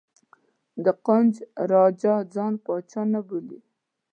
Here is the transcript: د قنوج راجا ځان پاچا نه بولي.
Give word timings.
د 0.83 0.85
قنوج 1.05 1.35
راجا 1.71 2.15
ځان 2.33 2.53
پاچا 2.65 3.01
نه 3.13 3.21
بولي. 3.27 3.59